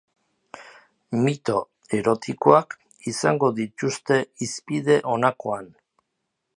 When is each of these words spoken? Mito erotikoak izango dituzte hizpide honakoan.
Mito 1.25 1.57
erotikoak 1.97 2.75
izango 3.13 3.53
dituzte 3.61 4.19
hizpide 4.45 5.01
honakoan. 5.15 5.75